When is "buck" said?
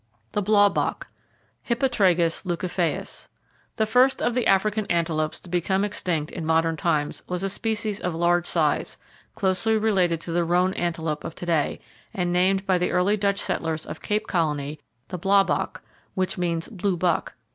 16.97-17.35